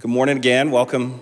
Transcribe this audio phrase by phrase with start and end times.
[0.00, 0.70] Good morning again.
[0.70, 1.20] Welcome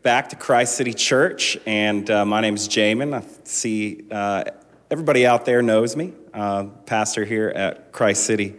[0.00, 1.58] back to Christ City Church.
[1.66, 3.12] And uh, my name is Jamin.
[3.12, 4.44] I see uh,
[4.90, 8.56] everybody out there knows me, uh, pastor here at Christ City.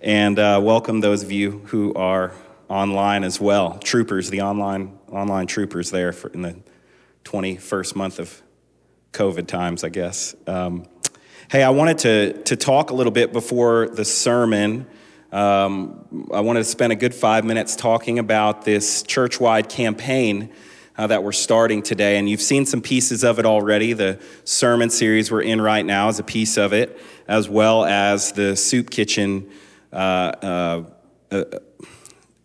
[0.00, 2.32] And uh, welcome those of you who are
[2.68, 3.78] online as well.
[3.78, 6.58] Troopers, the online online troopers there in the
[7.26, 8.42] 21st month of
[9.12, 10.34] COVID times, I guess.
[10.48, 10.88] Um,
[11.48, 14.88] hey, I wanted to, to talk a little bit before the sermon
[15.32, 20.50] um, I wanted to spend a good five minutes talking about this church wide campaign
[20.96, 22.18] uh, that we're starting today.
[22.18, 23.92] And you've seen some pieces of it already.
[23.92, 28.32] The sermon series we're in right now is a piece of it, as well as
[28.32, 29.50] the soup kitchen
[29.92, 30.84] uh, uh,
[31.30, 31.44] uh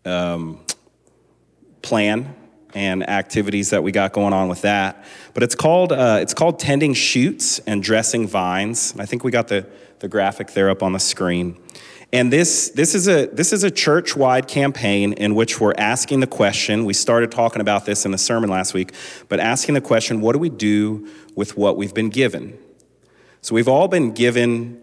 [0.05, 0.59] um,
[1.81, 2.35] plan
[2.73, 5.05] and activities that we got going on with that.
[5.33, 8.93] But it's called, uh, it's called Tending Shoots and Dressing Vines.
[8.99, 9.65] I think we got the,
[9.99, 11.57] the graphic there up on the screen.
[12.13, 16.19] And this, this is a, this is a church wide campaign in which we're asking
[16.19, 16.85] the question.
[16.85, 18.93] We started talking about this in the sermon last week,
[19.29, 22.59] but asking the question what do we do with what we've been given?
[23.41, 24.79] So we've all been given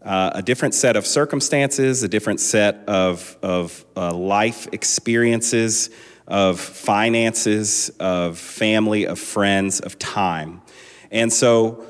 [0.00, 5.90] uh, a different set of circumstances, a different set of, of uh, life experiences,
[6.26, 10.62] of finances, of family, of friends, of time.
[11.10, 11.84] And so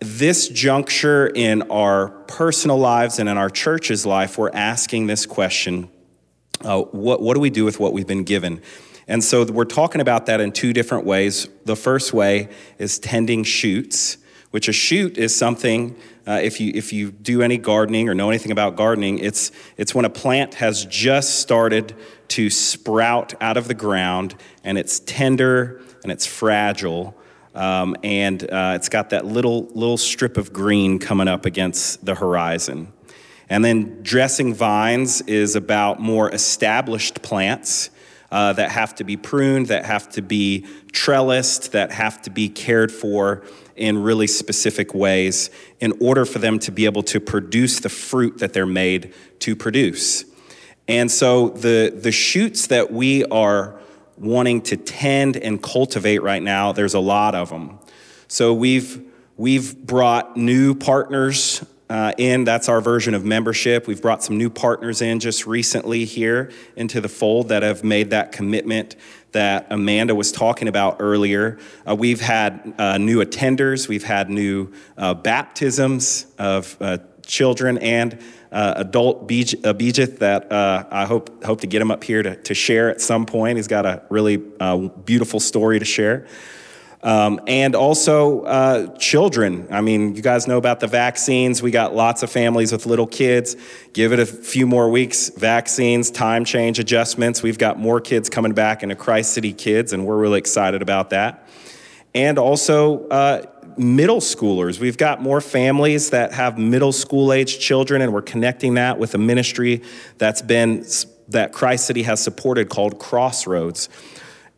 [0.00, 5.88] this juncture in our personal lives and in our church's life, we're asking this question
[6.62, 8.62] uh, what, what do we do with what we've been given?
[9.06, 11.48] And so we're talking about that in two different ways.
[11.64, 14.16] The first way is tending shoots,
[14.50, 18.30] which a shoot is something, uh, if, you, if you do any gardening or know
[18.30, 21.94] anything about gardening, it's, it's when a plant has just started
[22.28, 27.14] to sprout out of the ground and it's tender and it's fragile.
[27.54, 32.14] Um, and uh, it's got that little, little strip of green coming up against the
[32.14, 32.92] horizon.
[33.48, 37.90] And then dressing vines is about more established plants
[38.32, 42.48] uh, that have to be pruned, that have to be trellised, that have to be
[42.48, 43.44] cared for
[43.76, 48.38] in really specific ways in order for them to be able to produce the fruit
[48.38, 50.24] that they're made to produce.
[50.88, 53.80] And so the, the shoots that we are
[54.16, 57.78] wanting to tend and cultivate right now, there's a lot of them.
[58.28, 59.02] So we've
[59.36, 62.44] we've brought new partners uh, in.
[62.44, 63.86] That's our version of membership.
[63.86, 68.10] We've brought some new partners in just recently here into the fold that have made
[68.10, 68.96] that commitment
[69.32, 71.58] that Amanda was talking about earlier.
[71.86, 73.88] Uh, we've had uh, new attenders.
[73.88, 78.18] We've had new uh, baptisms of uh, children and
[78.54, 82.54] uh, adult Abijit that uh, I hope hope to get him up here to, to
[82.54, 83.56] share at some point.
[83.56, 86.26] He's got a really uh, beautiful story to share.
[87.02, 89.66] Um, and also uh, children.
[89.70, 91.62] I mean, you guys know about the vaccines.
[91.62, 93.56] We got lots of families with little kids.
[93.92, 95.28] Give it a few more weeks.
[95.28, 97.42] Vaccines, time change adjustments.
[97.42, 101.10] We've got more kids coming back into Christ City Kids, and we're really excited about
[101.10, 101.46] that.
[102.14, 103.42] And also uh,
[103.78, 104.78] middle schoolers.
[104.78, 109.14] We've got more families that have middle school age children, and we're connecting that with
[109.14, 109.82] a ministry
[110.18, 110.86] that's been
[111.28, 113.88] that Christ City has supported called Crossroads.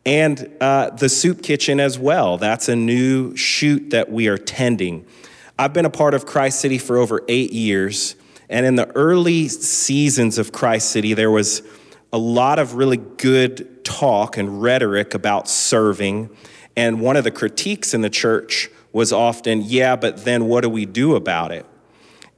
[0.05, 2.37] And uh, the soup kitchen as well.
[2.37, 5.05] That's a new shoot that we are tending.
[5.59, 8.15] I've been a part of Christ City for over eight years.
[8.49, 11.61] And in the early seasons of Christ City, there was
[12.13, 16.29] a lot of really good talk and rhetoric about serving.
[16.77, 20.69] And one of the critiques in the church was often, yeah, but then what do
[20.69, 21.65] we do about it?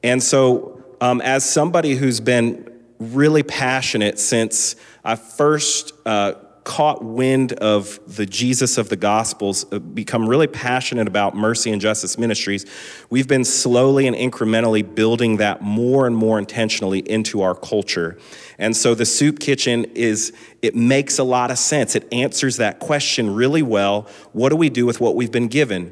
[0.01, 2.65] And so, um, as somebody who's been
[2.99, 6.33] really passionate since I first uh,
[6.69, 11.81] caught wind of the Jesus of the Gospels, uh, become really passionate about mercy and
[11.81, 12.63] justice ministries,
[13.09, 18.19] we've been slowly and incrementally building that more and more intentionally into our culture.
[18.59, 20.31] And so the soup kitchen is,
[20.61, 21.95] it makes a lot of sense.
[21.95, 24.07] It answers that question really well.
[24.33, 25.91] What do we do with what we've been given?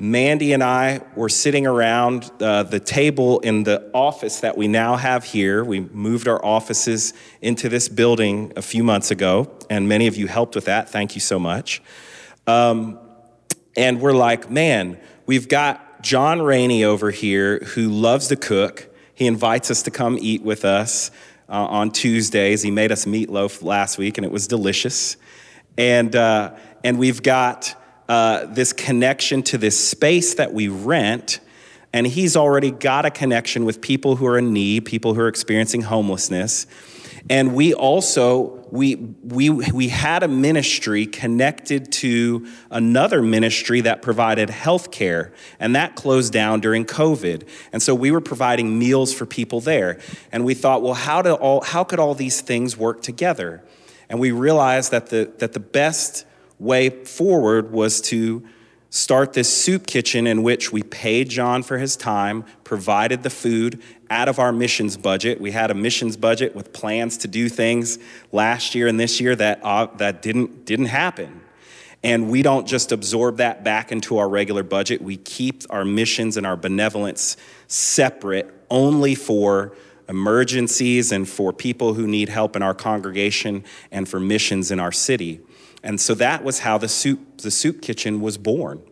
[0.00, 4.96] Mandy and I were sitting around uh, the table in the office that we now
[4.96, 5.64] have here.
[5.64, 10.28] We moved our offices into this building a few months ago, and many of you
[10.28, 10.88] helped with that.
[10.88, 11.82] Thank you so much.
[12.46, 12.98] Um,
[13.76, 18.88] and we're like, man, we've got John Rainey over here who loves to cook.
[19.14, 21.10] He invites us to come eat with us
[21.48, 22.62] uh, on Tuesdays.
[22.62, 25.16] He made us meatloaf last week, and it was delicious.
[25.76, 26.54] And, uh,
[26.84, 27.74] and we've got
[28.08, 31.40] uh, this connection to this space that we rent.
[31.92, 35.28] And he's already got a connection with people who are in need, people who are
[35.28, 36.66] experiencing homelessness.
[37.30, 44.48] And we also, we, we, we had a ministry connected to another ministry that provided
[44.48, 47.46] health care, and that closed down during COVID.
[47.72, 49.98] And so we were providing meals for people there.
[50.32, 53.62] And we thought, well, how, do all, how could all these things work together?
[54.08, 56.24] And we realized that the, that the best
[56.58, 58.46] way forward was to
[58.90, 63.82] start this soup kitchen in which we paid John for his time, provided the food
[64.10, 65.40] out of our missions budget.
[65.40, 67.98] We had a missions budget with plans to do things
[68.32, 71.42] last year and this year that, uh, that didn't, didn't happen.
[72.02, 75.02] And we don't just absorb that back into our regular budget.
[75.02, 79.74] We keep our missions and our benevolence separate only for
[80.08, 84.92] emergencies and for people who need help in our congregation and for missions in our
[84.92, 85.40] city.
[85.88, 88.82] And so that was how the soup, the soup kitchen was born.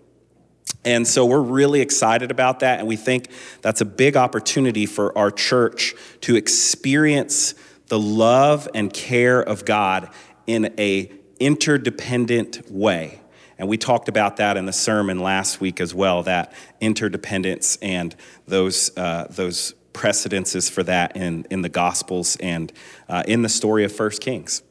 [0.83, 2.79] And so we're really excited about that.
[2.79, 3.29] And we think
[3.61, 7.55] that's a big opportunity for our church to experience
[7.89, 10.09] the love and care of God
[10.47, 13.21] in a interdependent way.
[13.59, 18.17] And we talked about that in the sermon last week as well, that interdependence and
[18.49, 22.73] those, uh, those precedences for that in, in the Gospels and
[23.07, 24.63] uh, in the story of First Kings.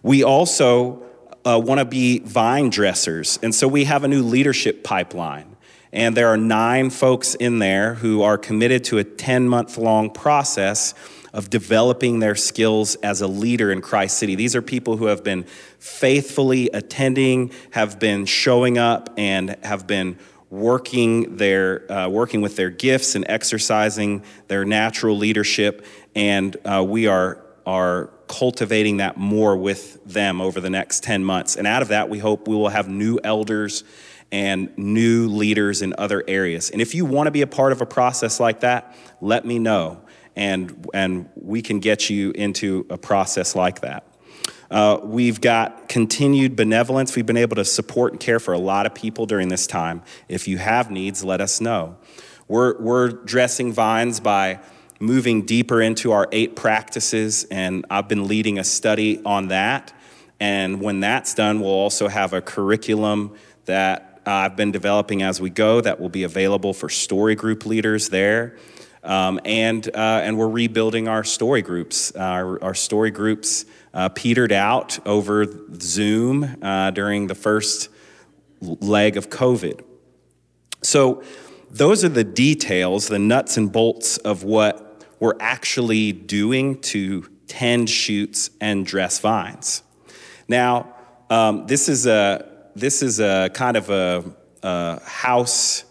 [0.00, 1.09] We also
[1.44, 3.38] uh, want to be vine dressers.
[3.42, 5.56] And so we have a new leadership pipeline.
[5.92, 10.10] And there are nine folks in there who are committed to a 10 month long
[10.10, 10.94] process
[11.32, 14.34] of developing their skills as a leader in Christ City.
[14.34, 15.44] These are people who have been
[15.78, 20.18] faithfully attending, have been showing up, and have been
[20.50, 25.86] working their uh, working with their gifts and exercising their natural leadership.
[26.14, 31.56] And uh, we are are cultivating that more with them over the next 10 months.
[31.56, 33.82] And out of that, we hope we will have new elders
[34.30, 36.70] and new leaders in other areas.
[36.70, 39.58] And if you want to be a part of a process like that, let me
[39.58, 40.02] know.
[40.36, 44.06] And, and we can get you into a process like that.
[44.70, 47.16] Uh, we've got continued benevolence.
[47.16, 50.02] We've been able to support and care for a lot of people during this time.
[50.28, 51.96] If you have needs, let us know.
[52.46, 54.60] We're, we're dressing vines by
[55.00, 59.92] moving deeper into our eight practices, and I've been leading a study on that.
[60.38, 65.50] And when that's done, we'll also have a curriculum that I've been developing as we
[65.50, 68.56] go that will be available for story group leaders there.
[69.02, 72.12] Um, and, uh, and we're rebuilding our story groups.
[72.12, 73.64] Our, our story groups
[73.94, 75.46] uh, petered out over
[75.80, 77.88] Zoom uh, during the first
[78.60, 79.82] leg of COVID.
[80.82, 81.22] So,
[81.70, 84.89] those are the details, the nuts and bolts of what
[85.20, 89.82] we're actually doing to tend shoots and dress vines.
[90.48, 90.94] Now,
[91.28, 94.24] um, this is a this is a kind of a,
[94.62, 95.84] a house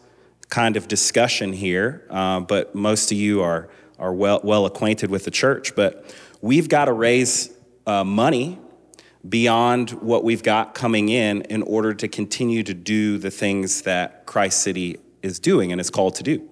[0.49, 5.25] kind of discussion here, uh, but most of you are are well well acquainted with
[5.25, 5.75] the church.
[5.75, 7.51] But we've got to raise
[7.85, 8.57] uh, money
[9.27, 14.25] beyond what we've got coming in in order to continue to do the things that
[14.25, 16.49] Christ City is doing and is called to do.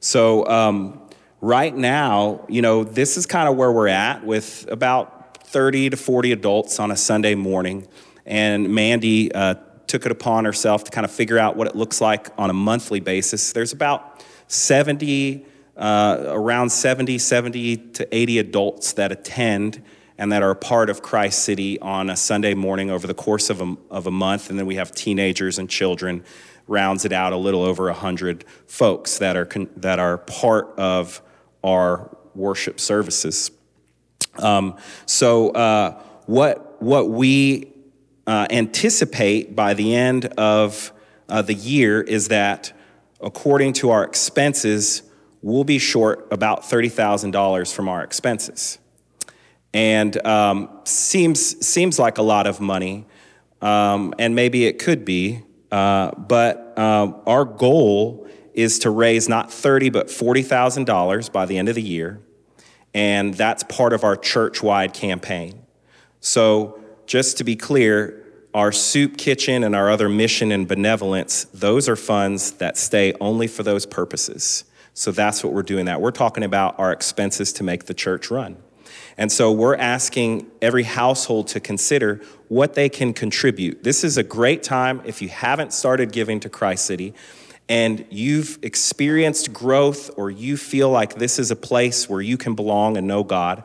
[0.00, 0.48] So.
[0.48, 1.07] Um,
[1.40, 5.96] right now, you know, this is kind of where we're at with about 30 to
[5.96, 7.86] 40 adults on a Sunday morning.
[8.26, 9.54] And Mandy uh,
[9.86, 12.52] took it upon herself to kind of figure out what it looks like on a
[12.52, 13.52] monthly basis.
[13.52, 15.46] There's about 70,
[15.76, 19.82] uh, around 70, 70 to 80 adults that attend
[20.18, 23.50] and that are a part of Christ City on a Sunday morning over the course
[23.50, 24.50] of a, of a month.
[24.50, 26.24] And then we have teenagers and children,
[26.66, 31.22] rounds it out a little over 100 folks that are, con- that are part of
[31.62, 33.50] our worship services.
[34.36, 34.76] Um,
[35.06, 37.72] so, uh, what, what we
[38.26, 40.92] uh, anticipate by the end of
[41.28, 42.72] uh, the year is that,
[43.20, 45.02] according to our expenses,
[45.42, 48.78] we'll be short about $30,000 from our expenses.
[49.72, 53.06] And um, seems, seems like a lot of money,
[53.60, 59.52] um, and maybe it could be, uh, but uh, our goal is to raise not
[59.52, 62.20] thirty but forty thousand dollars by the end of the year,
[62.92, 65.62] and that's part of our church-wide campaign.
[66.20, 71.88] So, just to be clear, our soup kitchen and our other mission and benevolence, those
[71.88, 74.64] are funds that stay only for those purposes.
[74.92, 76.00] So that's what we're doing that.
[76.00, 78.56] We're talking about our expenses to make the church run.
[79.16, 83.84] And so we're asking every household to consider what they can contribute.
[83.84, 87.14] This is a great time if you haven't started giving to Christ City
[87.68, 92.54] and you've experienced growth or you feel like this is a place where you can
[92.54, 93.64] belong and know God,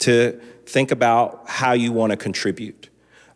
[0.00, 2.88] to think about how you want to contribute.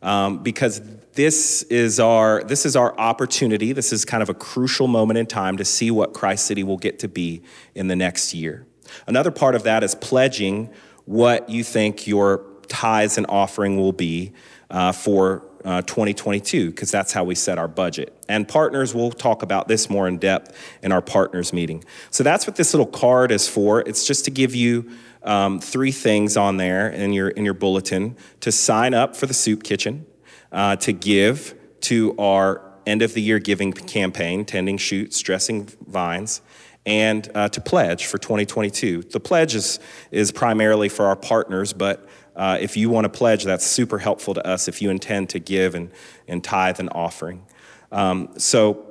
[0.03, 0.83] Um, because
[1.15, 3.73] this is our this is our opportunity.
[3.73, 6.77] This is kind of a crucial moment in time to see what Christ City will
[6.77, 7.43] get to be
[7.75, 8.67] in the next year.
[9.07, 10.71] Another part of that is pledging
[11.07, 14.33] what you think your tithes and offering will be
[14.71, 18.17] uh, for uh, 2022 because that's how we set our budget.
[18.29, 21.85] And partners, we'll talk about this more in depth in our partners meeting.
[22.11, 23.81] So that's what this little card is for.
[23.81, 24.91] It's just to give you
[25.23, 29.35] um, three things on there in your, in your bulletin to sign up for the
[29.35, 30.07] soup kitchen,
[30.53, 36.43] uh, to give to our end of the year giving campaign, tending shoots, dressing vines,
[36.87, 39.03] and uh, to pledge for 2022.
[39.05, 39.81] The pledge is,
[40.11, 42.07] is primarily for our partners, but
[42.37, 45.39] uh, if you want to pledge, that's super helpful to us if you intend to
[45.39, 45.91] give and,
[46.27, 47.47] and tithe an offering.
[47.93, 48.87] Um, so,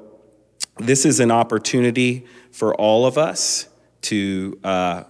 [0.77, 3.67] this is an opportunity for all of us
[4.01, 5.03] to, uh,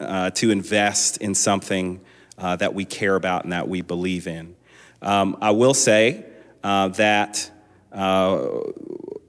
[0.00, 2.00] uh, to invest in something
[2.38, 4.56] uh, that we care about and that we believe in.
[5.02, 6.24] Um, I will say
[6.62, 7.50] uh, that
[7.92, 8.60] uh,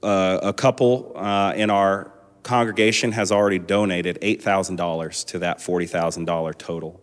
[0.02, 1.12] a couple
[1.54, 7.02] in our congregation has already donated $8,000 to that $40,000 total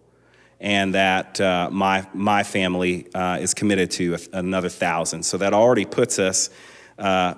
[0.64, 5.24] and that uh, my, my family uh, is committed to another thousand.
[5.24, 6.50] So that already puts us
[6.98, 7.34] uh,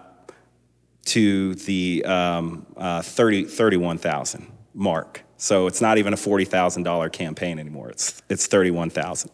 [1.05, 5.23] to the um, uh, 30, 31,000 mark.
[5.37, 9.31] So it's not even a $40,000 campaign anymore, it's, it's 31,000.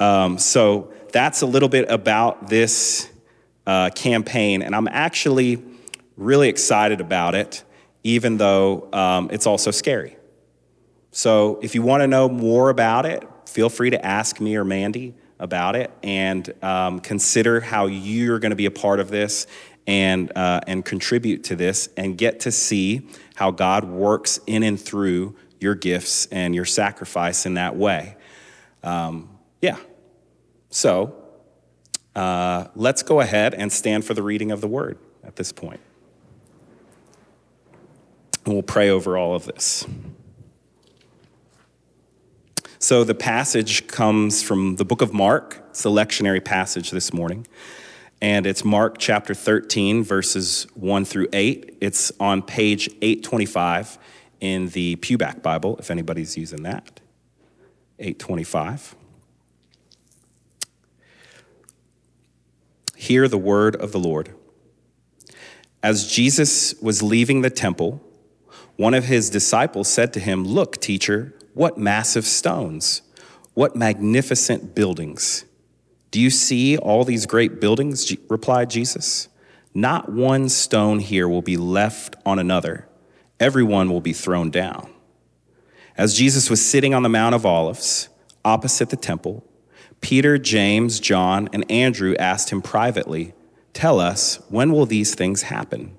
[0.00, 3.08] Um, so that's a little bit about this
[3.68, 5.62] uh, campaign, and I'm actually
[6.16, 7.62] really excited about it,
[8.02, 10.15] even though um, it's also scary.
[11.16, 14.66] So if you want to know more about it, feel free to ask me or
[14.66, 19.46] Mandy about it and um, consider how you're going to be a part of this
[19.86, 24.78] and, uh, and contribute to this and get to see how God works in and
[24.78, 28.14] through your gifts and your sacrifice in that way.
[28.82, 29.78] Um, yeah.
[30.68, 31.16] So
[32.14, 35.80] uh, let's go ahead and stand for the reading of the word at this point.
[38.44, 39.86] And we'll pray over all of this.
[42.86, 45.60] So the passage comes from the book of Mark.
[45.70, 47.44] It's the lectionary passage this morning.
[48.22, 51.78] And it's Mark chapter 13, verses 1 through 8.
[51.80, 53.98] It's on page 825
[54.38, 57.00] in the Pewback Bible, if anybody's using that.
[57.98, 58.94] 825.
[62.94, 64.32] Hear the word of the Lord.
[65.82, 68.00] As Jesus was leaving the temple,
[68.76, 73.00] one of his disciples said to him, Look, teacher, what massive stones!
[73.54, 75.46] What magnificent buildings!
[76.10, 78.14] Do you see all these great buildings?
[78.28, 79.28] replied Jesus.
[79.72, 82.86] Not one stone here will be left on another,
[83.40, 84.90] everyone will be thrown down.
[85.96, 88.10] As Jesus was sitting on the Mount of Olives,
[88.44, 89.42] opposite the temple,
[90.02, 93.32] Peter, James, John, and Andrew asked him privately,
[93.72, 95.96] Tell us, when will these things happen?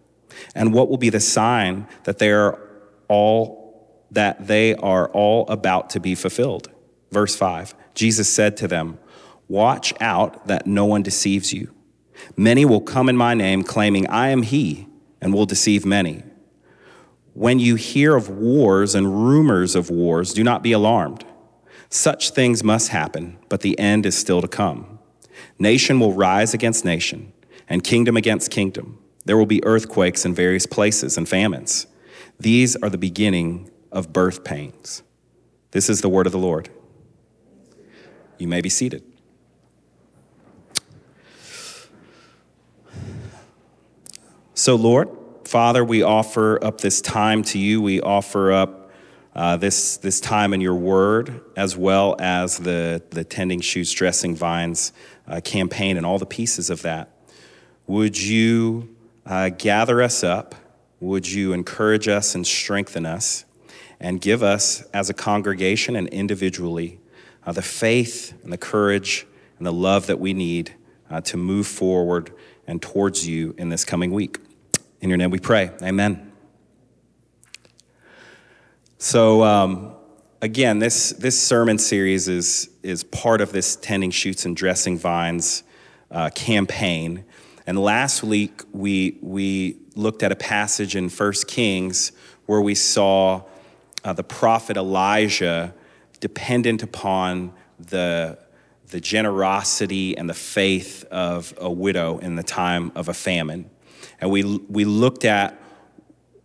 [0.54, 2.60] And what will be the sign that they are
[3.08, 3.57] all
[4.12, 6.70] that they are all about to be fulfilled.
[7.12, 9.00] Verse 5 Jesus said to them,
[9.48, 11.74] Watch out that no one deceives you.
[12.36, 14.88] Many will come in my name, claiming, I am he,
[15.22, 16.24] and will deceive many.
[17.34, 21.24] When you hear of wars and rumors of wars, do not be alarmed.
[21.90, 25.00] Such things must happen, but the end is still to come.
[25.60, 27.32] Nation will rise against nation,
[27.70, 29.00] and kingdom against kingdom.
[29.26, 31.86] There will be earthquakes in various places and famines.
[32.40, 35.01] These are the beginning of birth pains.
[35.72, 36.70] This is the word of the Lord.
[38.38, 39.04] You may be seated.
[44.54, 45.10] So, Lord,
[45.46, 47.82] Father, we offer up this time to you.
[47.82, 48.92] We offer up
[49.36, 54.36] uh, this, this time in your word, as well as the, the tending shoots, dressing
[54.36, 54.94] vines
[55.27, 57.10] uh, campaign and all the pieces of that.
[57.88, 60.54] Would you uh, gather us up?
[61.00, 63.46] Would you encourage us and strengthen us?
[64.00, 67.00] And give us as a congregation and individually
[67.46, 69.25] uh, the faith and the courage
[69.58, 70.74] and the love that we need
[71.10, 72.32] uh, to move forward
[72.68, 74.39] and towards you in this coming week.
[75.01, 75.72] In your name we pray.
[75.82, 76.32] Amen.
[79.00, 79.94] So, um,
[80.42, 85.63] again, this, this sermon series is, is part of this Tending Shoots and Dressing Vines
[86.10, 87.24] uh, campaign.
[87.66, 92.12] And last week, we, we looked at a passage in First Kings
[92.46, 93.44] where we saw
[94.04, 95.74] uh, the prophet Elijah
[96.20, 98.38] dependent upon the,
[98.89, 103.70] the generosity and the faith of a widow in the time of a famine.
[104.20, 105.62] And we, we looked at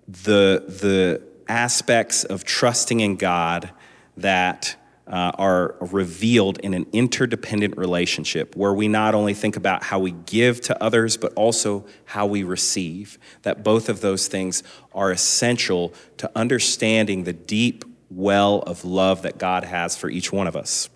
[0.07, 3.71] the, the aspects of trusting in God
[4.17, 4.77] that
[5.13, 10.11] uh, are revealed in an interdependent relationship where we not only think about how we
[10.11, 13.19] give to others, but also how we receive.
[13.43, 14.63] That both of those things
[14.95, 20.47] are essential to understanding the deep well of love that God has for each one
[20.47, 20.89] of us.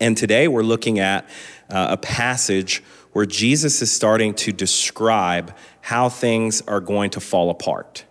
[0.00, 1.28] And today we're looking at
[1.68, 2.82] uh, a passage
[3.12, 8.04] where Jesus is starting to describe how things are going to fall apart.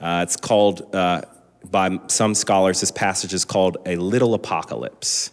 [0.00, 1.22] Uh, it's called uh,
[1.70, 5.30] by some scholars, this passage is called a little apocalypse.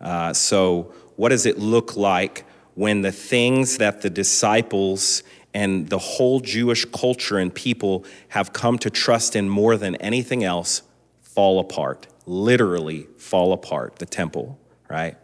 [0.00, 5.22] Uh, so, what does it look like when the things that the disciples
[5.54, 10.42] and the whole Jewish culture and people have come to trust in more than anything
[10.42, 10.82] else
[11.20, 12.06] fall apart?
[12.26, 14.58] Literally fall apart, the temple,
[14.88, 15.16] right?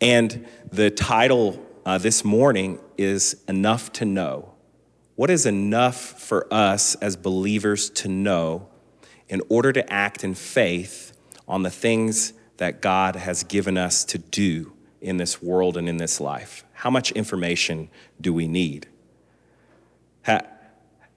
[0.00, 4.52] And the title uh, this morning is Enough to Know.
[5.14, 8.68] What is enough for us as believers to know
[9.32, 11.16] in order to act in faith
[11.48, 15.96] on the things that God has given us to do in this world and in
[15.96, 16.66] this life?
[16.74, 17.88] How much information
[18.20, 18.88] do we need?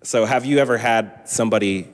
[0.02, 1.90] so, have you ever had somebody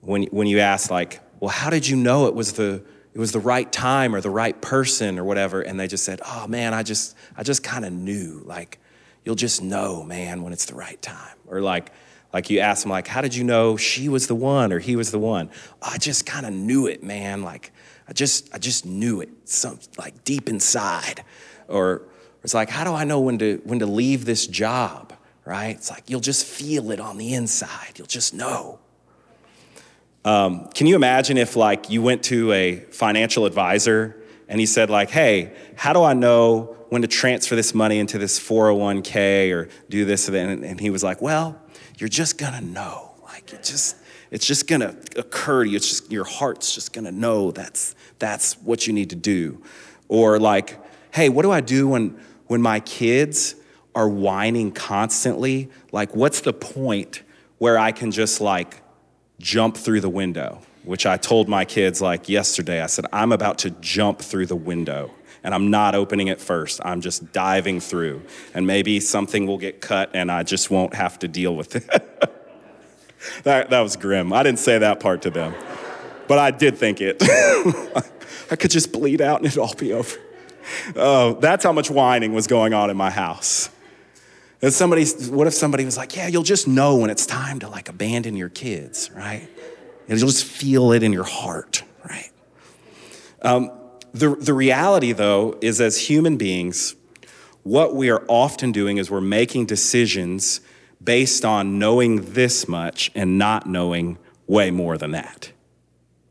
[0.00, 2.82] when, when you ask, like, well, how did you know it was the
[3.12, 6.20] it was the right time or the right person or whatever and they just said
[6.24, 8.78] oh man i just i just kind of knew like
[9.24, 11.90] you'll just know man when it's the right time or like
[12.32, 14.96] like you ask them like how did you know she was the one or he
[14.96, 15.50] was the one?
[15.82, 17.42] Oh, i just kind of knew it man.
[17.42, 17.72] Like
[18.06, 21.24] i just i just knew it some like deep inside.
[21.68, 22.02] Or
[22.42, 25.12] it's like how do i know when to when to leave this job?
[25.44, 25.76] Right?
[25.76, 27.92] It's like you'll just feel it on the inside.
[27.96, 28.78] You'll just know.
[30.24, 34.90] Um, can you imagine if like you went to a financial advisor and he said
[34.90, 39.68] like, "Hey, how do I know when to transfer this money into this 401k or
[39.88, 41.58] do this?" And, and he was like, "Well,
[41.98, 43.12] you're just gonna know.
[43.24, 43.96] Like it just."
[44.30, 45.76] It's just gonna occur to you.
[45.76, 49.62] It's just your heart's just gonna know that's that's what you need to do.
[50.08, 50.78] Or like,
[51.12, 53.54] hey, what do I do when when my kids
[53.94, 55.70] are whining constantly?
[55.92, 57.22] Like, what's the point
[57.58, 58.82] where I can just like
[59.38, 62.80] jump through the window, which I told my kids like yesterday.
[62.80, 65.10] I said, I'm about to jump through the window
[65.44, 66.80] and I'm not opening it first.
[66.84, 68.22] I'm just diving through.
[68.54, 71.86] And maybe something will get cut and I just won't have to deal with it.
[73.44, 74.32] that, that was grim.
[74.32, 75.54] I didn't say that part to them,
[76.26, 77.16] but I did think it.
[78.50, 80.18] I could just bleed out and it'd all be over.
[80.96, 83.70] Oh, that's how much whining was going on in my house.
[84.60, 87.68] And somebody, what if somebody was like, yeah, you'll just know when it's time to
[87.68, 89.48] like abandon your kids, right?
[90.08, 92.30] And you'll just feel it in your heart, right?
[93.42, 93.70] Um,
[94.12, 96.96] the, the reality, though, is as human beings,
[97.62, 100.62] what we are often doing is we're making decisions
[101.02, 105.52] based on knowing this much and not knowing way more than that.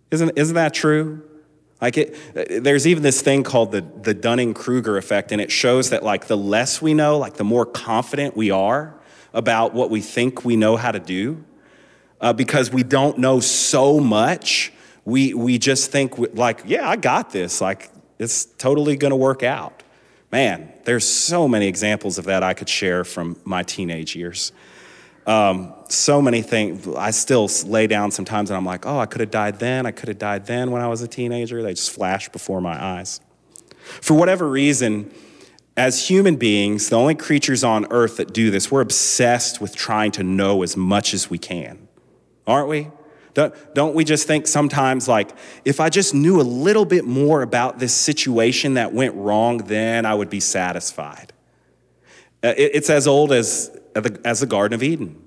[0.10, 1.24] Isn't, isn't that true?
[1.80, 6.02] Like it, there's even this thing called the, the Dunning-Kruger effect, and it shows that
[6.04, 8.96] like the less we know, like the more confident we are
[9.34, 11.44] about what we think we know how to do,
[12.22, 14.74] uh, because we don't know so much,
[15.06, 17.62] we, we just think like, yeah, I got this.
[17.62, 19.84] Like it's totally gonna work out.
[20.32, 24.52] Man, there's so many examples of that I could share from my teenage years.
[25.26, 26.88] Um, so many things.
[26.88, 29.86] I still lay down sometimes and I'm like, oh, I could have died then.
[29.86, 31.62] I could have died then when I was a teenager.
[31.62, 33.20] They just flash before my eyes.
[34.02, 35.12] For whatever reason,
[35.78, 40.12] as human beings, the only creatures on earth that do this, we're obsessed with trying
[40.14, 41.87] to know as much as we can,
[42.48, 42.90] aren't we?
[43.76, 45.30] Don't, we just think sometimes, like,
[45.64, 50.08] if I just knew a little bit more about this situation that went wrong, then
[50.08, 51.34] I would be satisfied?
[52.44, 53.70] Uh, it's as old as
[54.24, 55.24] as the Garden of Eden.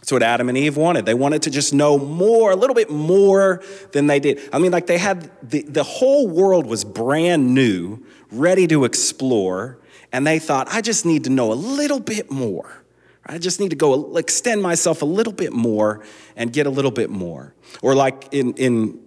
[0.00, 1.06] That's what Adam and Eve wanted.
[1.06, 4.40] They wanted to just know more, a little bit more than they did.
[4.52, 9.78] I mean, like they had the, the whole world was brand new, ready to explore,
[10.12, 12.81] and they thought, I just need to know a little bit more.
[13.24, 16.04] I just need to go extend myself a little bit more
[16.36, 17.54] and get a little bit more.
[17.80, 19.00] Or like in, in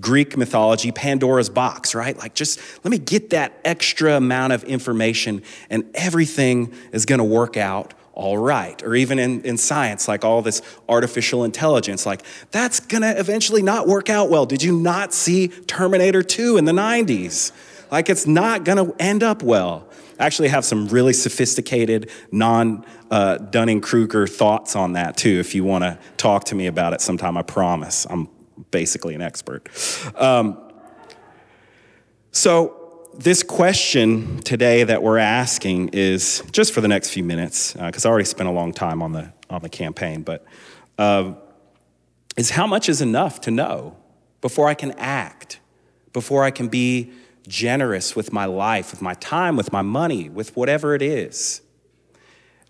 [0.00, 2.16] Greek mythology, Pandora's box, right?
[2.16, 7.56] Like, just let me get that extra amount of information and everything is gonna work
[7.56, 8.82] out all right.
[8.82, 13.86] Or even in, in science, like all this artificial intelligence, like that's gonna eventually not
[13.86, 14.44] work out well.
[14.44, 17.52] Did you not see Terminator 2 in the 90s?
[17.90, 19.88] Like, it's not gonna end up well.
[20.18, 25.64] Actually have some really sophisticated, non uh, Dunning Kruger thoughts on that too, if you
[25.64, 28.06] wanna talk to me about it sometime, I promise.
[28.08, 28.28] I'm
[28.70, 29.68] basically an expert.
[30.16, 30.58] Um,
[32.32, 32.74] so,
[33.18, 38.08] this question today that we're asking is just for the next few minutes, because uh,
[38.08, 40.44] I already spent a long time on the, on the campaign, but
[40.98, 41.32] uh,
[42.36, 43.96] is how much is enough to know
[44.40, 45.58] before I can act,
[46.12, 47.12] before I can be
[47.48, 51.62] generous with my life, with my time, with my money, with whatever it is.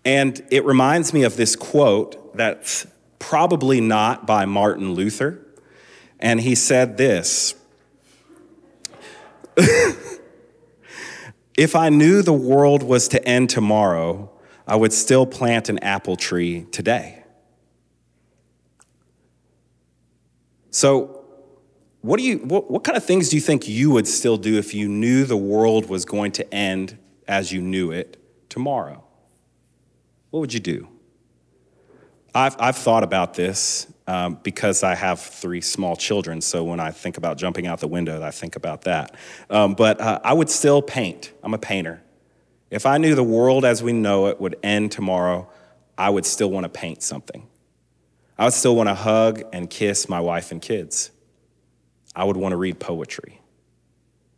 [0.03, 2.87] And it reminds me of this quote that's
[3.19, 5.45] probably not by Martin Luther,
[6.19, 7.53] and he said this
[11.59, 14.31] If I knew the world was to end tomorrow,
[14.65, 17.23] I would still plant an apple tree today.
[20.71, 21.18] So,
[22.01, 24.57] what do you what, what kind of things do you think you would still do
[24.57, 28.17] if you knew the world was going to end as you knew it
[28.49, 29.03] tomorrow?
[30.29, 30.87] What would you do?
[32.33, 36.41] I've, I've thought about this um, because I have three small children.
[36.41, 39.15] So when I think about jumping out the window, I think about that.
[39.49, 41.31] Um, but uh, I would still paint.
[41.43, 42.01] I'm a painter.
[42.69, 45.49] If I knew the world as we know it would end tomorrow,
[45.97, 47.47] I would still want to paint something.
[48.37, 51.11] I would still want to hug and kiss my wife and kids.
[52.15, 53.41] I would want to read poetry.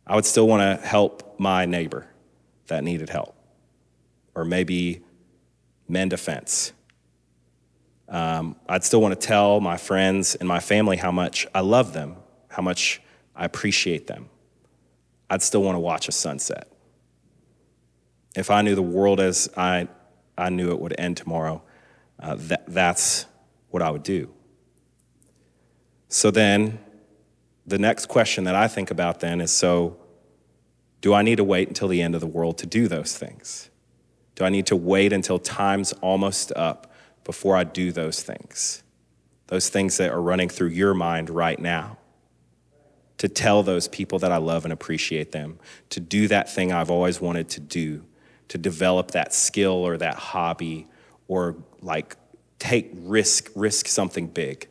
[0.06, 2.06] I would still want to help my neighbor
[2.66, 3.34] that needed help,
[4.34, 5.02] or maybe
[5.88, 6.72] mend a fence.
[8.08, 11.92] Um, I'd still want to tell my friends and my family how much I love
[11.92, 12.16] them,
[12.48, 13.00] how much
[13.34, 14.28] I appreciate them.
[15.30, 16.68] I'd still want to watch a sunset.
[18.36, 19.88] If I knew the world as I,
[20.36, 21.62] I knew it would end tomorrow,
[22.20, 23.26] uh, that, that's
[23.70, 24.30] what I would do.
[26.08, 26.78] So then,
[27.66, 29.96] the next question that I think about then is so,
[31.00, 33.70] do I need to wait until the end of the world to do those things?
[34.34, 36.92] Do I need to wait until time's almost up
[37.24, 38.82] before I do those things?
[39.48, 41.98] Those things that are running through your mind right now.
[43.18, 45.58] To tell those people that I love and appreciate them,
[45.90, 48.04] to do that thing I've always wanted to do,
[48.48, 50.88] to develop that skill or that hobby,
[51.28, 52.16] or like
[52.58, 54.68] take risk, risk something big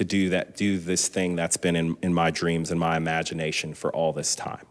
[0.00, 3.74] to do that, do this thing that's been in, in my dreams and my imagination
[3.74, 4.64] for all this time.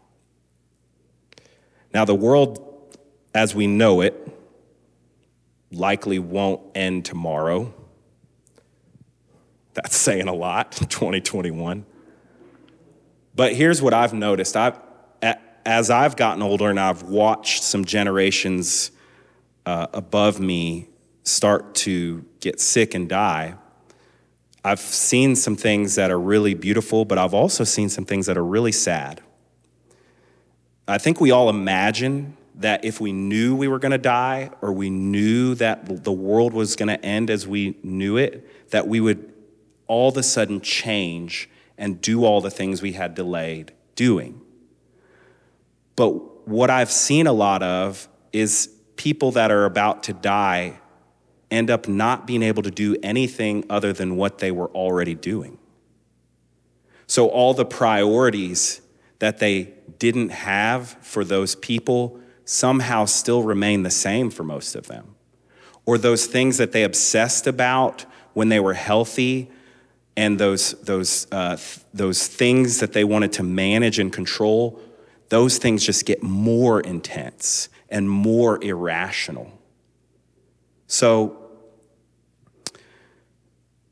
[1.94, 2.98] Now, the world
[3.32, 4.28] as we know it
[5.70, 7.72] likely won't end tomorrow.
[9.74, 11.86] That's saying a lot, 2021.
[13.36, 14.56] But here's what I've noticed.
[14.56, 14.80] I've,
[15.64, 18.90] as I've gotten older and I've watched some generations
[19.64, 20.88] uh, above me
[21.22, 23.54] start to get sick and die,
[24.64, 28.36] I've seen some things that are really beautiful, but I've also seen some things that
[28.36, 29.22] are really sad.
[30.86, 34.72] I think we all imagine that if we knew we were going to die or
[34.72, 39.00] we knew that the world was going to end as we knew it, that we
[39.00, 39.32] would
[39.86, 44.40] all of a sudden change and do all the things we had delayed doing.
[45.96, 50.79] But what I've seen a lot of is people that are about to die
[51.50, 55.58] end up not being able to do anything other than what they were already doing.
[57.06, 58.80] So, all the priorities
[59.18, 64.86] that they didn't have for those people somehow still remain the same for most of
[64.86, 65.14] them.
[65.86, 69.50] Or those things that they obsessed about when they were healthy
[70.16, 74.80] and those, those, uh, th- those things that they wanted to manage and control,
[75.30, 79.52] those things just get more intense and more irrational.
[80.86, 81.39] So,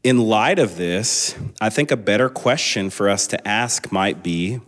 [0.09, 4.59] in light of this, I think a better question for us to ask might be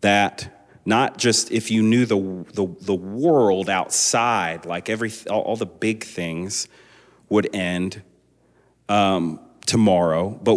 [0.00, 2.16] that not just if you knew the,
[2.54, 6.66] the, the world outside, like every, all, all the big things
[7.28, 8.02] would end
[8.88, 10.56] um, tomorrow, but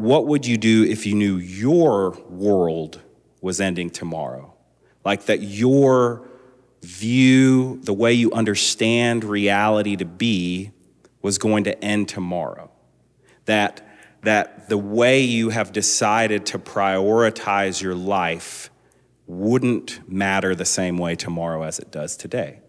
[0.00, 3.02] what would you do if you knew your world
[3.42, 4.54] was ending tomorrow?
[5.04, 6.26] Like that your
[6.80, 10.70] view, the way you understand reality to be,
[11.20, 12.71] was going to end tomorrow
[13.44, 13.86] that,
[14.22, 18.70] that the way you have decided to prioritize your life
[19.26, 22.60] wouldn't matter the same way tomorrow as it does today.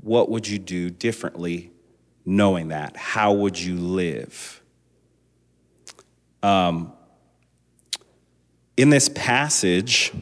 [0.00, 1.70] What would you do differently
[2.24, 2.96] knowing that?
[2.96, 4.62] How would you live?
[6.42, 6.92] Um,
[8.76, 10.12] in this passage,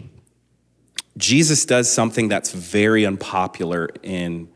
[1.17, 4.49] Jesus does something that's very unpopular in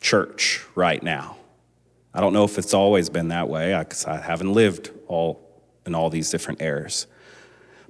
[0.00, 1.36] church right now.
[2.16, 5.46] I don't know if it's always been that way because I haven't lived all
[5.84, 7.06] in all these different eras.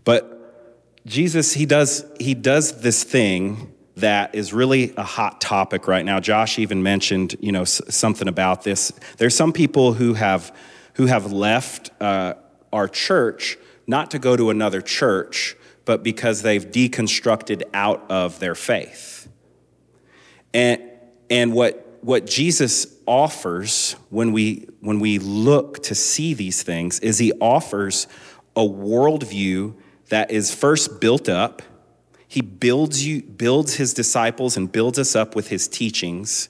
[0.03, 6.05] But Jesus, he does, he does this thing that is really a hot topic right
[6.05, 6.19] now.
[6.19, 8.93] Josh even mentioned, you know, something about this.
[9.17, 10.55] There's some people who have,
[10.95, 12.35] who have left uh,
[12.73, 18.57] our church not to go to another church, but because they've deconstructed out of their
[18.57, 19.29] faith.
[20.53, 20.83] And,
[21.31, 27.19] and what what Jesus offers when we, when we look to see these things is
[27.19, 28.07] he offers
[28.55, 29.75] a worldview
[30.09, 31.63] that is first built up.
[32.29, 36.49] He builds, you, builds his disciples and builds us up with his teachings.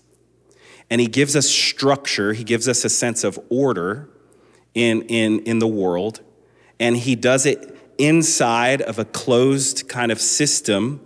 [0.89, 4.09] And he gives us structure, he gives us a sense of order
[4.75, 6.21] in, in, in the world.
[6.79, 11.01] And he does it inside of a closed kind of system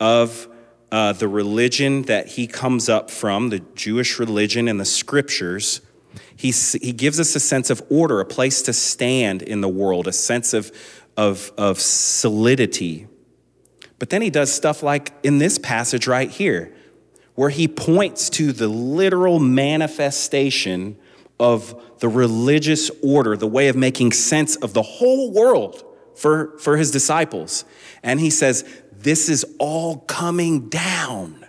[0.00, 0.48] of
[0.92, 5.80] uh, the religion that he comes up from, the Jewish religion and the scriptures,
[6.36, 10.06] he, he gives us a sense of order, a place to stand in the world,
[10.06, 10.70] a sense of,
[11.16, 13.08] of, of solidity.
[13.98, 16.74] But then he does stuff like in this passage right here,
[17.36, 20.98] where he points to the literal manifestation
[21.40, 25.82] of the religious order, the way of making sense of the whole world
[26.16, 27.64] for, for his disciples.
[28.02, 31.46] And he says, This is all coming down.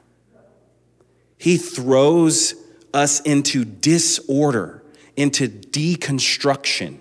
[1.38, 2.56] He throws
[2.94, 4.84] us into disorder,
[5.16, 7.00] into deconstruction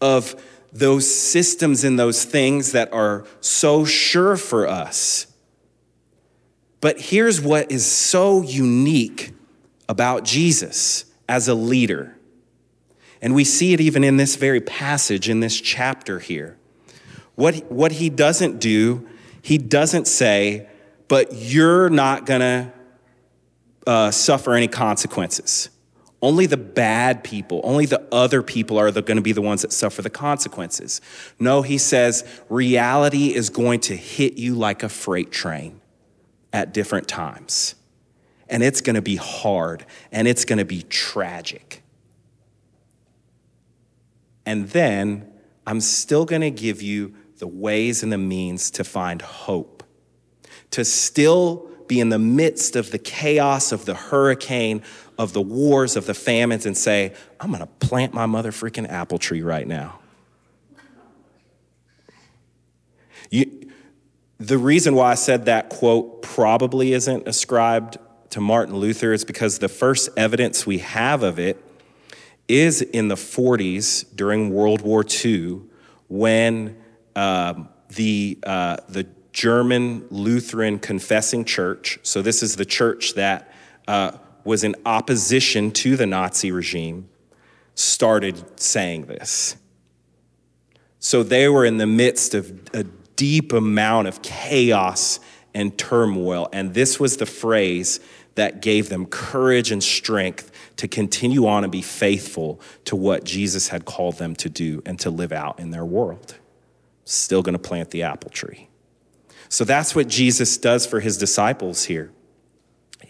[0.00, 5.26] of those systems and those things that are so sure for us.
[6.80, 9.32] But here's what is so unique
[9.88, 12.16] about Jesus as a leader.
[13.20, 16.56] And we see it even in this very passage, in this chapter here.
[17.40, 19.08] What, what he doesn't do,
[19.40, 20.68] he doesn't say,
[21.08, 22.70] but you're not gonna
[23.86, 25.70] uh, suffer any consequences.
[26.20, 29.72] Only the bad people, only the other people are going to be the ones that
[29.72, 31.00] suffer the consequences.
[31.38, 35.80] No, he says reality is going to hit you like a freight train
[36.52, 37.74] at different times.
[38.50, 41.82] And it's going to be hard and it's going to be tragic.
[44.44, 45.32] And then
[45.66, 49.82] I'm still going to give you the ways and the means to find hope,
[50.70, 54.82] to still be in the midst of the chaos of the hurricane,
[55.18, 59.18] of the wars, of the famines, and say, I'm gonna plant my mother freaking apple
[59.18, 59.98] tree right now.
[63.30, 63.70] You,
[64.38, 67.98] the reason why I said that quote probably isn't ascribed
[68.30, 71.62] to Martin Luther is because the first evidence we have of it
[72.48, 75.60] is in the 40s during World War II
[76.08, 76.79] when
[77.16, 81.98] um, the, uh, the German Lutheran Confessing Church.
[82.02, 83.52] So, this is the church that
[83.86, 84.12] uh,
[84.44, 87.08] was in opposition to the Nazi regime,
[87.74, 89.56] started saying this.
[90.98, 92.84] So, they were in the midst of a
[93.16, 95.20] deep amount of chaos
[95.54, 96.48] and turmoil.
[96.52, 98.00] And this was the phrase
[98.34, 103.68] that gave them courage and strength to continue on and be faithful to what Jesus
[103.68, 106.36] had called them to do and to live out in their world.
[107.10, 108.68] Still going to plant the apple tree.
[109.48, 112.12] So that's what Jesus does for his disciples here.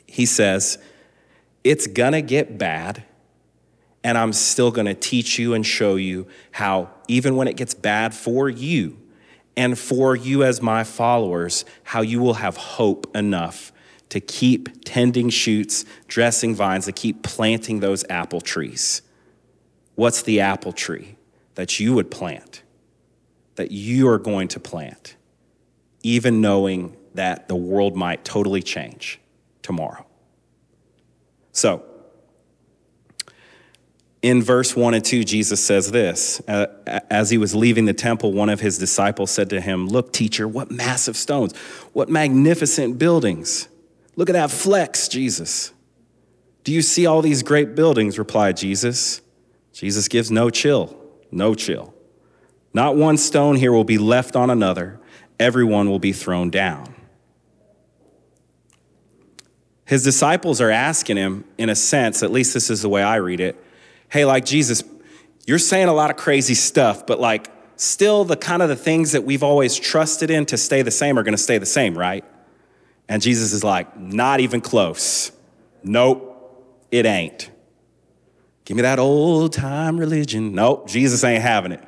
[0.06, 0.78] He says,
[1.64, 3.04] It's gonna get bad,
[4.02, 8.14] and I'm still gonna teach you and show you how, even when it gets bad
[8.14, 8.98] for you
[9.54, 13.70] and for you as my followers, how you will have hope enough
[14.08, 19.02] to keep tending shoots, dressing vines, to keep planting those apple trees.
[19.94, 21.16] What's the apple tree
[21.56, 22.62] that you would plant,
[23.60, 25.16] that you are going to plant?
[26.02, 29.20] even knowing that the world might totally change
[29.62, 30.06] tomorrow.
[31.52, 31.84] So,
[34.22, 36.66] in verse 1 and 2, Jesus says this uh,
[37.10, 40.46] As he was leaving the temple, one of his disciples said to him, Look, teacher,
[40.46, 41.56] what massive stones,
[41.92, 43.68] what magnificent buildings.
[44.16, 45.72] Look at that flex, Jesus.
[46.64, 48.18] Do you see all these great buildings?
[48.18, 49.22] replied Jesus.
[49.72, 50.94] Jesus gives no chill,
[51.30, 51.94] no chill.
[52.72, 55.00] Not one stone here will be left on another
[55.40, 56.94] everyone will be thrown down.
[59.86, 63.16] His disciples are asking him, in a sense, at least this is the way I
[63.16, 63.60] read it,
[64.08, 64.84] hey, like Jesus,
[65.46, 69.12] you're saying a lot of crazy stuff, but like still the kind of the things
[69.12, 72.24] that we've always trusted in to stay the same are to stay the same, right?
[73.08, 75.32] And Jesus is like, not even close.
[75.82, 77.50] Nope, it ain't.
[78.64, 80.54] Give me that old time religion.
[80.54, 81.82] Nope, Jesus ain't having it.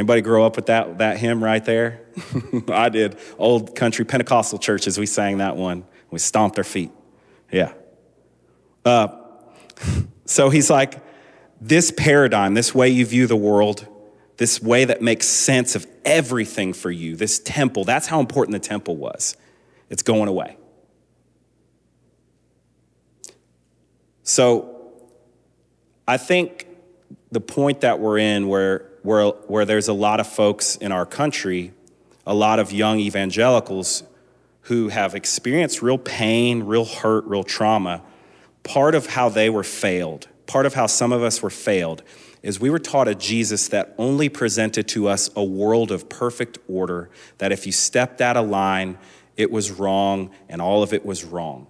[0.00, 2.00] Anybody grow up with that, that hymn right there?
[2.72, 3.18] I did.
[3.36, 5.84] Old country Pentecostal churches, we sang that one.
[6.10, 6.90] We stomped our feet.
[7.52, 7.74] Yeah.
[8.82, 9.08] Uh,
[10.24, 11.04] so he's like,
[11.60, 13.86] this paradigm, this way you view the world,
[14.38, 18.66] this way that makes sense of everything for you, this temple, that's how important the
[18.66, 19.36] temple was.
[19.90, 20.56] It's going away.
[24.22, 24.94] So
[26.08, 26.68] I think
[27.30, 31.06] the point that we're in where where, where there's a lot of folks in our
[31.06, 31.72] country,
[32.26, 34.02] a lot of young evangelicals
[34.62, 38.02] who have experienced real pain, real hurt, real trauma.
[38.62, 42.02] Part of how they were failed, part of how some of us were failed,
[42.42, 46.58] is we were taught a Jesus that only presented to us a world of perfect
[46.68, 48.98] order, that if you stepped out of line,
[49.36, 51.66] it was wrong and all of it was wrong.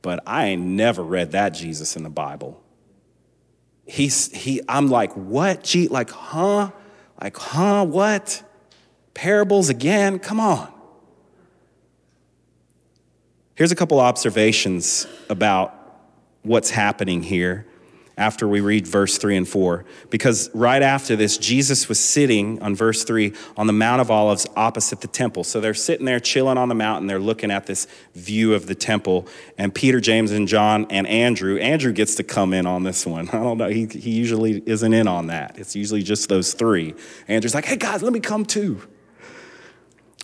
[0.00, 2.61] But I ain't never read that Jesus in the Bible
[3.92, 5.62] he's he i'm like what?
[5.62, 6.70] Gee like huh?
[7.20, 7.84] Like huh?
[7.84, 8.42] What?
[9.12, 10.18] Parables again?
[10.18, 10.72] Come on.
[13.54, 15.74] Here's a couple observations about
[16.42, 17.66] what's happening here
[18.16, 19.84] after we read verse 3 and 4.
[20.10, 24.46] Because right after this, Jesus was sitting on verse 3 on the Mount of Olives
[24.56, 25.44] opposite the temple.
[25.44, 27.06] So they're sitting there chilling on the mountain.
[27.06, 29.26] They're looking at this view of the temple.
[29.58, 33.28] And Peter, James, and John, and Andrew, Andrew gets to come in on this one.
[33.32, 33.68] I don't know.
[33.68, 35.58] He, he usually isn't in on that.
[35.58, 36.94] It's usually just those three.
[37.28, 38.82] Andrew's like, hey, guys, let me come too.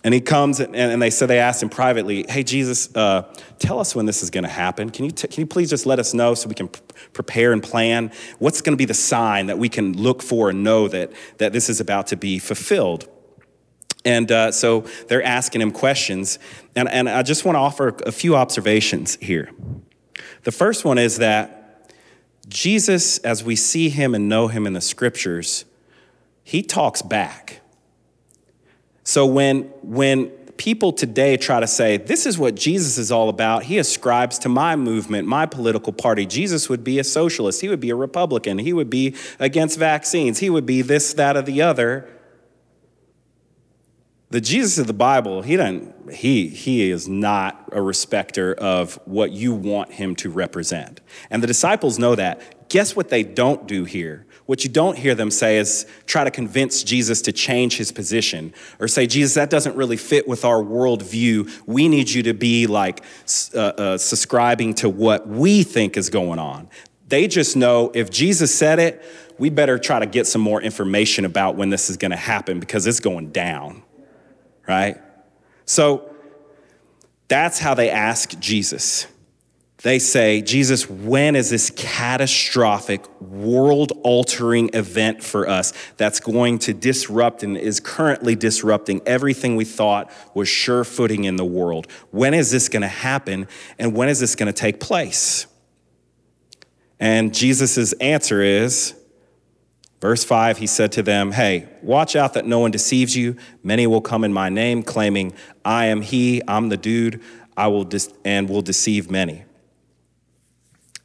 [0.03, 3.79] And he comes and, and they said they asked him privately, Hey, Jesus, uh, tell
[3.79, 4.89] us when this is going to happen.
[4.89, 6.79] Can you, t- can you please just let us know so we can p-
[7.11, 8.11] prepare and plan?
[8.39, 11.51] What's going to be the sign that we can look for and know that, that
[11.51, 13.09] this is about to be fulfilled?
[14.05, 16.39] And uh, so they're asking him questions.
[16.75, 19.51] And, and I just want to offer a few observations here.
[20.43, 21.91] The first one is that
[22.47, 25.65] Jesus, as we see him and know him in the scriptures,
[26.43, 27.61] he talks back.
[29.09, 33.63] So when, when people today try to say, this is what Jesus is all about,
[33.63, 36.27] he ascribes to my movement, my political party.
[36.27, 40.37] Jesus would be a socialist, he would be a Republican, he would be against vaccines,
[40.37, 42.07] he would be this, that, or the other.
[44.31, 49.31] The Jesus of the Bible, he doesn't, he, he is not a respecter of what
[49.31, 51.01] you want him to represent.
[51.31, 52.69] And the disciples know that.
[52.69, 54.27] Guess what they don't do here?
[54.45, 58.53] What you don't hear them say is try to convince Jesus to change his position
[58.79, 61.51] or say, Jesus, that doesn't really fit with our worldview.
[61.65, 63.03] We need you to be like
[63.55, 66.69] uh, uh, subscribing to what we think is going on.
[67.07, 69.03] They just know if Jesus said it,
[69.39, 72.59] we better try to get some more information about when this is going to happen
[72.59, 73.81] because it's going down,
[74.69, 74.97] right?
[75.65, 76.09] So
[77.27, 79.05] that's how they ask Jesus
[79.81, 86.73] they say, Jesus, when is this catastrophic, world altering event for us that's going to
[86.73, 91.89] disrupt and is currently disrupting everything we thought was sure footing in the world?
[92.11, 95.47] When is this going to happen and when is this going to take place?
[96.99, 98.98] And Jesus' answer is,
[100.01, 103.35] Verse 5, he said to them, Hey, watch out that no one deceives you.
[103.63, 105.33] Many will come in my name, claiming,
[105.65, 107.21] I am he, I'm the dude,
[107.57, 109.43] I will dis- and will deceive many.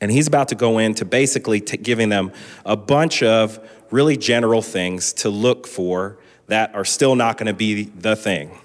[0.00, 2.30] And he's about to go into basically t- giving them
[2.64, 3.58] a bunch of
[3.90, 8.50] really general things to look for that are still not going to be the thing.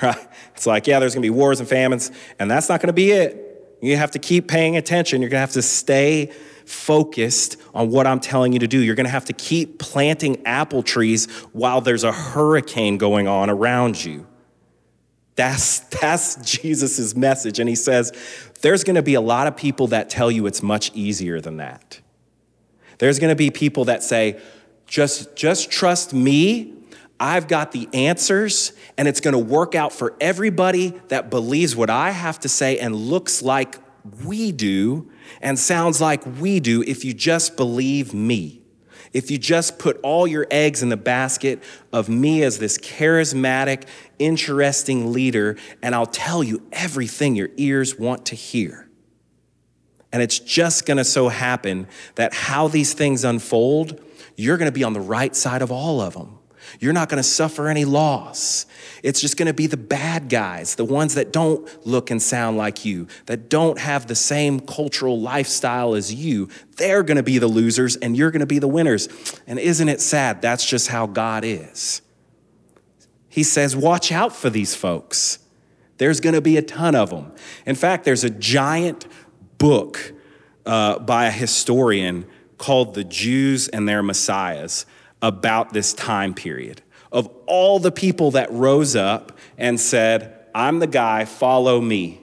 [0.00, 0.16] Right?
[0.54, 2.94] It's like, yeah, there's going to be wars and famines, and that's not going to
[2.94, 3.51] be it.
[3.82, 5.20] You have to keep paying attention.
[5.20, 6.32] You're going to have to stay
[6.64, 8.78] focused on what I'm telling you to do.
[8.78, 13.50] You're going to have to keep planting apple trees while there's a hurricane going on
[13.50, 14.26] around you.
[15.34, 17.58] That's, that's Jesus' message.
[17.58, 18.12] And he says,
[18.60, 21.56] there's going to be a lot of people that tell you it's much easier than
[21.56, 22.00] that.
[22.98, 24.40] There's going to be people that say,
[24.86, 26.74] just, just trust me.
[27.22, 31.88] I've got the answers, and it's going to work out for everybody that believes what
[31.88, 33.76] I have to say and looks like
[34.24, 38.62] we do and sounds like we do if you just believe me
[39.12, 43.84] if you just put all your eggs in the basket of me as this charismatic,
[44.18, 48.88] interesting leader, and I'll tell you everything your ears want to hear.
[50.12, 54.00] And it's just gonna so happen that how these things unfold,
[54.36, 56.38] you're gonna be on the right side of all of them.
[56.80, 58.66] You're not gonna suffer any loss.
[59.02, 62.84] It's just gonna be the bad guys, the ones that don't look and sound like
[62.84, 66.48] you, that don't have the same cultural lifestyle as you.
[66.76, 69.08] They're gonna be the losers and you're gonna be the winners.
[69.46, 70.42] And isn't it sad?
[70.42, 72.02] That's just how God is.
[73.28, 75.38] He says, watch out for these folks.
[75.98, 77.32] There's gonna be a ton of them.
[77.66, 79.06] In fact, there's a giant
[79.58, 80.12] book
[80.66, 82.26] uh, by a historian
[82.58, 84.86] called The Jews and Their Messiahs
[85.22, 86.82] about this time period
[87.12, 92.20] of all the people that rose up and said, I'm the guy, follow me.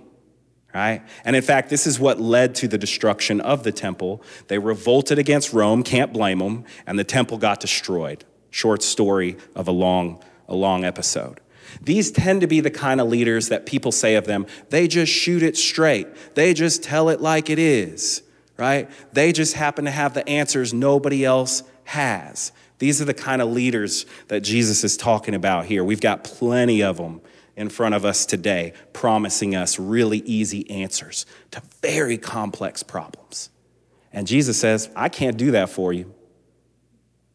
[0.74, 1.02] Right?
[1.24, 4.22] And in fact, this is what led to the destruction of the temple.
[4.48, 8.24] They revolted against Rome, can't blame them, and the temple got destroyed.
[8.52, 11.40] Short story of a long, a long episode.
[11.82, 15.12] These tend to be the kind of leaders that people say of them, they just
[15.12, 16.08] shoot it straight.
[16.36, 18.24] They just tell it like it is,
[18.58, 18.90] right?
[19.14, 22.52] They just happen to have the answers nobody else has.
[22.80, 25.84] These are the kind of leaders that Jesus is talking about here.
[25.84, 27.22] We've got plenty of them
[27.56, 33.50] in front of us today, promising us really easy answers to very complex problems.
[34.14, 36.14] And Jesus says, I can't do that for you.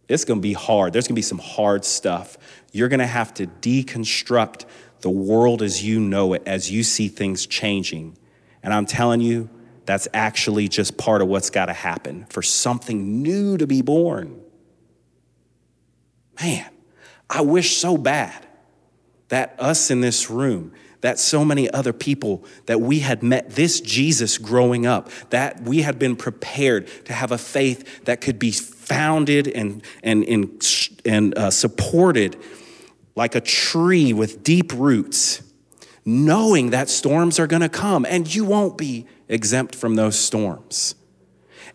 [0.08, 0.92] It's gonna be hard.
[0.92, 2.38] There's gonna be some hard stuff.
[2.72, 4.64] You're gonna have to deconstruct
[5.02, 8.16] the world as you know it, as you see things changing.
[8.62, 9.50] And I'm telling you,
[9.84, 14.40] that's actually just part of what's gotta happen for something new to be born.
[16.44, 16.66] Man,
[17.30, 18.46] I wish so bad
[19.28, 23.80] that us in this room, that so many other people that we had met this
[23.80, 28.50] Jesus growing up, that we had been prepared to have a faith that could be
[28.50, 30.62] founded and, and, and,
[31.06, 32.36] and uh, supported
[33.16, 35.42] like a tree with deep roots,
[36.04, 40.94] knowing that storms are gonna come and you won't be exempt from those storms.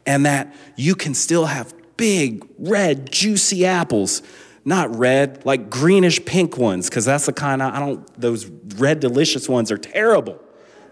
[0.05, 4.21] And that you can still have big, red, juicy apples.
[4.69, 8.45] Not red, like greenish pink ones, because that's the kind of, I don't, those
[8.75, 10.39] red delicious ones are terrible.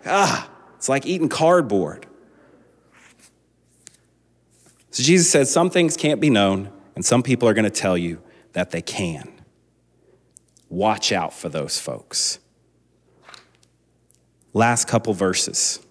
[0.04, 2.08] Ah, it's like eating cardboard.
[4.90, 7.96] So Jesus said, Some things can't be known, and some people are going to tell
[7.96, 8.20] you
[8.54, 9.32] that they can.
[10.70, 12.40] Watch out for those folks.
[14.54, 15.86] Last couple verses.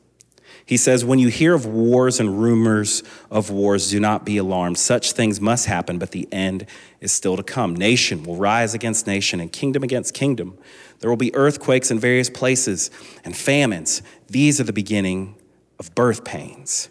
[0.66, 4.78] He says, When you hear of wars and rumors of wars, do not be alarmed.
[4.78, 6.66] Such things must happen, but the end
[7.00, 7.76] is still to come.
[7.76, 10.58] Nation will rise against nation and kingdom against kingdom.
[10.98, 12.90] There will be earthquakes in various places
[13.24, 14.02] and famines.
[14.26, 15.36] These are the beginning
[15.78, 16.88] of birth pains.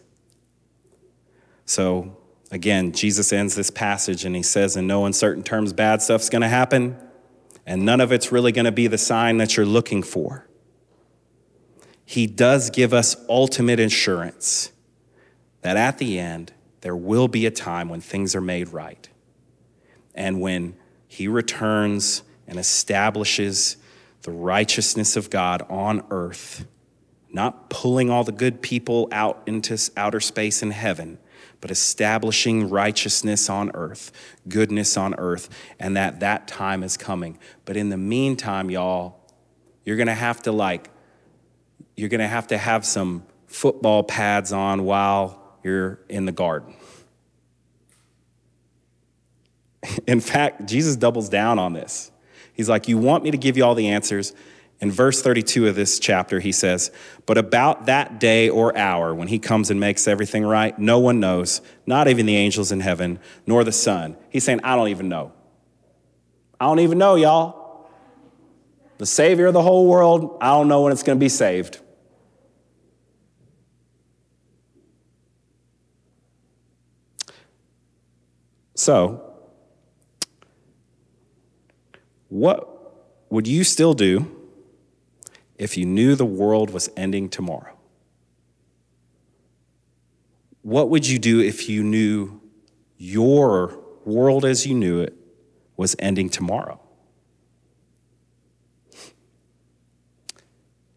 [1.66, 2.16] So,
[2.52, 6.48] again, Jesus ends this passage and he says, in no uncertain terms, bad stuff's gonna
[6.48, 6.96] happen,
[7.66, 10.48] and none of it's really gonna be the sign that you're looking for
[12.06, 14.72] he does give us ultimate assurance
[15.62, 19.10] that at the end, there will be a time when things are made right.
[20.14, 20.76] And when
[21.08, 23.78] he returns and establishes
[24.22, 26.68] the righteousness of God on earth,
[27.32, 31.18] not pulling all the good people out into outer space in heaven,
[31.60, 34.12] but establishing righteousness on earth,
[34.48, 35.50] goodness on earth,
[35.80, 37.40] and that that time is coming.
[37.66, 39.20] But in the meantime, y'all,
[39.84, 40.90] you're gonna have to like
[41.96, 46.74] you're going to have to have some football pads on while you're in the garden.
[50.08, 52.12] In fact, Jesus doubles down on this.
[52.54, 54.34] He's like, You want me to give you all the answers?
[54.82, 56.92] In verse 32 of this chapter, he says,
[57.26, 61.20] But about that day or hour when he comes and makes everything right, no one
[61.20, 64.18] knows, not even the angels in heaven, nor the Son.
[64.30, 65.32] He's saying, I don't even know.
[66.60, 67.88] I don't even know, y'all.
[68.98, 71.80] The Savior of the whole world, I don't know when it's going to be saved.
[78.86, 79.20] So,
[82.30, 84.32] what would you still do
[85.58, 87.76] if you knew the world was ending tomorrow?
[90.62, 92.40] What would you do if you knew
[93.00, 93.76] your
[94.06, 95.16] world as you knew it
[95.76, 96.80] was ending tomorrow?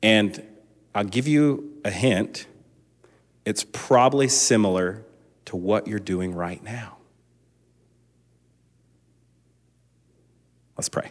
[0.03, 0.43] And
[0.95, 2.49] I'll give you a hint.
[3.47, 5.07] It's probably similar
[5.47, 6.98] to what you're doing right now.
[10.79, 11.11] Let's pray.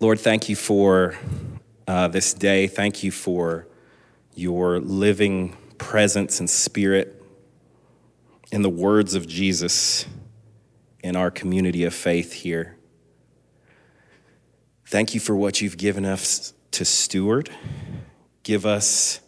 [0.00, 1.16] Lord, thank you for
[1.86, 2.66] uh, this day.
[2.66, 3.68] Thank you for
[4.34, 7.22] your living presence and spirit
[8.50, 10.06] in the words of Jesus
[11.04, 12.76] in our community of faith here.
[14.86, 17.48] Thank you for what you've given us to steward.
[18.42, 19.20] Give us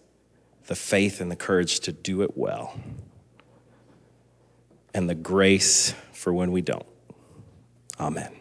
[0.66, 2.78] the faith and the courage to do it well,
[4.92, 6.86] and the grace for when we don't.
[7.98, 8.37] Amen.